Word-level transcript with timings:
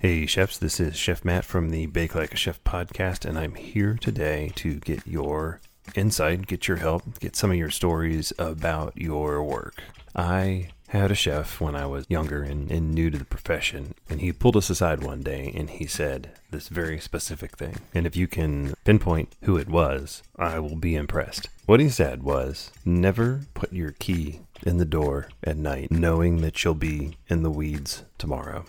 Hey, 0.00 0.26
chefs, 0.26 0.58
this 0.58 0.78
is 0.78 0.96
Chef 0.96 1.24
Matt 1.24 1.44
from 1.44 1.70
the 1.70 1.86
Bake 1.86 2.14
Like 2.14 2.32
a 2.32 2.36
Chef 2.36 2.62
podcast, 2.62 3.24
and 3.24 3.36
I'm 3.36 3.56
here 3.56 3.98
today 4.00 4.52
to 4.54 4.76
get 4.76 5.04
your 5.04 5.60
insight, 5.96 6.46
get 6.46 6.68
your 6.68 6.76
help, 6.76 7.18
get 7.18 7.34
some 7.34 7.50
of 7.50 7.56
your 7.56 7.70
stories 7.70 8.32
about 8.38 8.96
your 8.96 9.42
work. 9.42 9.82
I 10.14 10.68
had 10.90 11.10
a 11.10 11.16
chef 11.16 11.60
when 11.60 11.74
I 11.74 11.86
was 11.86 12.06
younger 12.08 12.44
and, 12.44 12.70
and 12.70 12.94
new 12.94 13.10
to 13.10 13.18
the 13.18 13.24
profession, 13.24 13.96
and 14.08 14.20
he 14.20 14.32
pulled 14.32 14.56
us 14.56 14.70
aside 14.70 15.02
one 15.02 15.22
day 15.22 15.52
and 15.56 15.68
he 15.68 15.86
said 15.86 16.30
this 16.52 16.68
very 16.68 17.00
specific 17.00 17.56
thing. 17.56 17.78
And 17.92 18.06
if 18.06 18.14
you 18.14 18.28
can 18.28 18.74
pinpoint 18.84 19.34
who 19.42 19.56
it 19.56 19.68
was, 19.68 20.22
I 20.38 20.60
will 20.60 20.76
be 20.76 20.94
impressed. 20.94 21.48
What 21.66 21.80
he 21.80 21.88
said 21.88 22.22
was 22.22 22.70
never 22.84 23.40
put 23.52 23.72
your 23.72 23.90
key 23.98 24.42
in 24.64 24.78
the 24.78 24.84
door 24.84 25.26
at 25.42 25.56
night 25.56 25.90
knowing 25.90 26.40
that 26.42 26.62
you'll 26.62 26.74
be 26.74 27.16
in 27.26 27.42
the 27.42 27.50
weeds 27.50 28.04
tomorrow. 28.16 28.64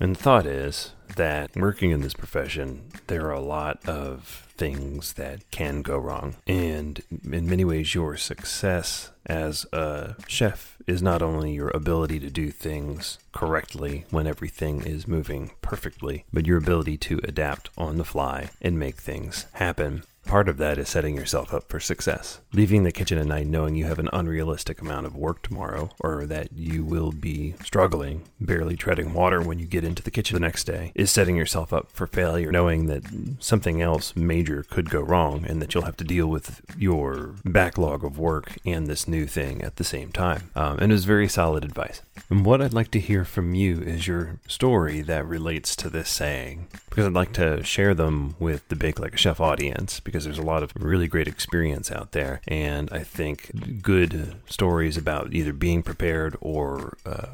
And 0.00 0.14
the 0.14 0.22
thought 0.22 0.46
is 0.46 0.92
that 1.16 1.56
working 1.56 1.90
in 1.90 2.02
this 2.02 2.14
profession, 2.14 2.84
there 3.08 3.26
are 3.26 3.32
a 3.32 3.40
lot 3.40 3.86
of 3.88 4.46
things 4.56 5.14
that 5.14 5.50
can 5.50 5.82
go 5.82 5.96
wrong. 5.98 6.36
And 6.46 7.02
in 7.30 7.48
many 7.48 7.64
ways, 7.64 7.94
your 7.94 8.16
success 8.16 9.10
as 9.26 9.66
a 9.72 10.14
chef 10.26 10.76
is 10.86 11.02
not 11.02 11.22
only 11.22 11.52
your 11.52 11.70
ability 11.70 12.18
to 12.20 12.30
do 12.30 12.50
things 12.50 13.18
correctly 13.32 14.04
when 14.10 14.26
everything 14.26 14.82
is 14.82 15.06
moving 15.08 15.52
perfectly, 15.62 16.24
but 16.32 16.46
your 16.46 16.58
ability 16.58 16.96
to 16.98 17.20
adapt 17.24 17.70
on 17.76 17.96
the 17.96 18.04
fly 18.04 18.50
and 18.60 18.78
make 18.78 18.96
things 18.96 19.46
happen. 19.54 20.02
Part 20.28 20.50
of 20.50 20.58
that 20.58 20.76
is 20.76 20.90
setting 20.90 21.16
yourself 21.16 21.54
up 21.54 21.70
for 21.70 21.80
success. 21.80 22.40
Leaving 22.52 22.82
the 22.82 22.92
kitchen 22.92 23.16
at 23.16 23.24
night 23.24 23.46
knowing 23.46 23.76
you 23.76 23.86
have 23.86 23.98
an 23.98 24.10
unrealistic 24.12 24.82
amount 24.82 25.06
of 25.06 25.16
work 25.16 25.42
tomorrow, 25.42 25.88
or 26.00 26.26
that 26.26 26.52
you 26.52 26.84
will 26.84 27.12
be 27.12 27.54
struggling, 27.64 28.24
barely 28.38 28.76
treading 28.76 29.14
water 29.14 29.40
when 29.40 29.58
you 29.58 29.64
get 29.64 29.84
into 29.84 30.02
the 30.02 30.10
kitchen 30.10 30.34
the 30.34 30.40
next 30.40 30.64
day, 30.64 30.92
is 30.94 31.10
setting 31.10 31.34
yourself 31.34 31.72
up 31.72 31.90
for 31.90 32.06
failure, 32.06 32.52
knowing 32.52 32.88
that 32.88 33.04
something 33.38 33.80
else 33.80 34.14
major 34.14 34.62
could 34.64 34.90
go 34.90 35.00
wrong 35.00 35.46
and 35.46 35.62
that 35.62 35.72
you'll 35.72 35.84
have 35.84 35.96
to 35.96 36.04
deal 36.04 36.26
with 36.26 36.60
your 36.76 37.34
backlog 37.46 38.04
of 38.04 38.18
work 38.18 38.58
and 38.66 38.86
this 38.86 39.08
new 39.08 39.26
thing 39.26 39.62
at 39.62 39.76
the 39.76 39.84
same 39.84 40.12
time. 40.12 40.50
Um, 40.54 40.76
and 40.78 40.92
it 40.92 40.94
was 40.94 41.06
very 41.06 41.28
solid 41.28 41.64
advice. 41.64 42.02
And 42.30 42.44
what 42.44 42.60
I'd 42.60 42.74
like 42.74 42.90
to 42.90 43.00
hear 43.00 43.24
from 43.24 43.54
you 43.54 43.80
is 43.80 44.06
your 44.06 44.38
story 44.46 45.00
that 45.00 45.26
relates 45.26 45.74
to 45.76 45.88
this 45.88 46.10
saying, 46.10 46.68
because 46.90 47.06
I'd 47.06 47.14
like 47.14 47.32
to 47.34 47.64
share 47.64 47.94
them 47.94 48.34
with 48.38 48.68
the 48.68 48.76
Bake 48.76 48.98
Like 48.98 49.14
a 49.14 49.16
Chef 49.16 49.40
audience, 49.40 49.98
because 49.98 50.24
there's 50.24 50.38
a 50.38 50.42
lot 50.42 50.62
of 50.62 50.72
really 50.78 51.08
great 51.08 51.26
experience 51.26 51.90
out 51.90 52.12
there. 52.12 52.42
And 52.46 52.90
I 52.92 53.02
think 53.02 53.82
good 53.82 54.34
stories 54.46 54.98
about 54.98 55.32
either 55.32 55.54
being 55.54 55.82
prepared 55.82 56.36
or 56.42 56.98
uh, 57.06 57.28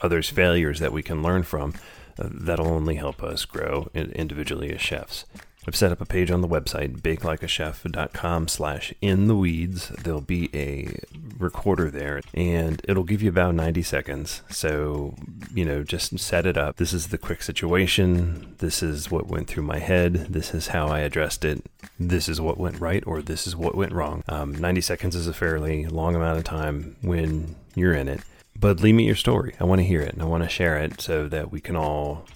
others' 0.00 0.30
failures 0.30 0.80
that 0.80 0.92
we 0.92 1.02
can 1.02 1.22
learn 1.22 1.44
from, 1.44 1.74
uh, 2.18 2.28
that'll 2.28 2.66
only 2.66 2.96
help 2.96 3.22
us 3.22 3.44
grow 3.44 3.88
individually 3.94 4.74
as 4.74 4.80
chefs. 4.80 5.26
I've 5.66 5.76
set 5.76 5.92
up 5.92 6.00
a 6.00 6.06
page 6.06 6.30
on 6.30 6.40
the 6.40 6.48
website, 6.48 7.00
bakelikeachef.com 7.00 8.48
slash 8.48 8.94
in 9.00 9.28
the 9.28 9.36
weeds. 9.36 9.90
There'll 9.90 10.22
be 10.22 10.48
a 10.54 10.98
recorder 11.38 11.90
there 11.90 12.22
and 12.32 12.80
it'll 12.88 13.04
give 13.04 13.22
you 13.22 13.28
about 13.28 13.54
90 13.54 13.82
seconds. 13.82 14.42
So, 14.48 15.14
you 15.54 15.64
know, 15.64 15.82
just 15.82 16.18
set 16.18 16.46
it 16.46 16.56
up. 16.56 16.76
This 16.76 16.92
is 16.92 17.08
the 17.08 17.18
quick 17.18 17.42
situation. 17.42 18.54
This 18.58 18.82
is 18.82 19.10
what 19.10 19.28
went 19.28 19.48
through 19.48 19.64
my 19.64 19.78
head. 19.78 20.14
This 20.30 20.54
is 20.54 20.68
how 20.68 20.88
I 20.88 21.00
addressed 21.00 21.44
it. 21.44 21.64
This 21.98 22.28
is 22.28 22.40
what 22.40 22.58
went 22.58 22.80
right 22.80 23.04
or 23.06 23.20
this 23.20 23.46
is 23.46 23.54
what 23.54 23.74
went 23.74 23.92
wrong. 23.92 24.24
Um, 24.28 24.54
90 24.54 24.80
seconds 24.80 25.14
is 25.14 25.26
a 25.26 25.34
fairly 25.34 25.86
long 25.86 26.14
amount 26.14 26.38
of 26.38 26.44
time 26.44 26.96
when 27.02 27.54
you're 27.74 27.94
in 27.94 28.08
it. 28.08 28.20
But 28.58 28.80
leave 28.80 28.94
me 28.94 29.04
your 29.04 29.14
story. 29.14 29.54
I 29.60 29.64
want 29.64 29.80
to 29.80 29.86
hear 29.86 30.00
it 30.00 30.14
and 30.14 30.22
I 30.22 30.26
want 30.26 30.42
to 30.42 30.48
share 30.48 30.78
it 30.78 31.00
so 31.00 31.28
that 31.28 31.52
we 31.52 31.60
can 31.60 31.76
all 31.76 32.26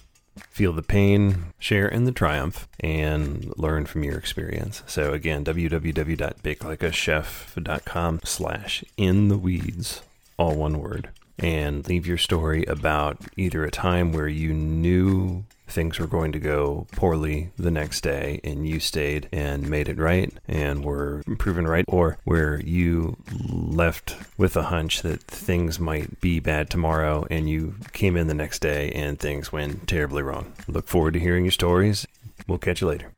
feel 0.55 0.71
the 0.71 0.81
pain, 0.81 1.53
share 1.59 1.85
in 1.85 2.05
the 2.05 2.13
triumph, 2.13 2.65
and 2.79 3.53
learn 3.57 3.85
from 3.85 4.05
your 4.05 4.17
experience. 4.17 4.83
So 4.87 5.11
again, 5.11 5.43
www.bakelikeachef.com 5.43 8.19
slash 8.23 8.85
in 8.95 9.27
the 9.27 9.37
weeds, 9.37 10.01
all 10.37 10.55
one 10.55 10.79
word. 10.79 11.09
And 11.37 11.85
leave 11.89 12.07
your 12.07 12.17
story 12.17 12.63
about 12.63 13.17
either 13.35 13.65
a 13.65 13.71
time 13.71 14.13
where 14.13 14.29
you 14.29 14.53
knew 14.53 15.43
things 15.67 15.99
were 15.99 16.07
going 16.07 16.31
to 16.31 16.39
go 16.39 16.87
poorly 16.91 17.51
the 17.57 17.71
next 17.71 18.01
day 18.01 18.39
and 18.43 18.67
you 18.67 18.79
stayed 18.79 19.27
and 19.31 19.69
made 19.69 19.89
it 19.89 19.97
right 19.97 20.33
and 20.47 20.83
were 20.83 21.23
proven 21.37 21.67
right, 21.67 21.85
or 21.87 22.17
where 22.23 22.59
you 22.61 23.17
left 23.49 24.15
with 24.37 24.55
a 24.55 24.63
hunch 24.63 25.01
that 25.01 25.21
things 25.23 25.79
might 25.79 26.19
be 26.21 26.39
bad 26.39 26.69
tomorrow 26.69 27.25
and 27.29 27.49
you 27.49 27.75
came 27.93 28.15
in 28.15 28.27
the 28.27 28.33
next 28.33 28.59
day 28.59 28.91
and 28.91 29.19
things 29.19 29.51
went 29.51 29.87
terribly 29.87 30.21
wrong. 30.21 30.53
Look 30.67 30.87
forward 30.87 31.13
to 31.13 31.19
hearing 31.19 31.45
your 31.45 31.51
stories. 31.51 32.07
We'll 32.47 32.57
catch 32.57 32.81
you 32.81 32.87
later. 32.87 33.11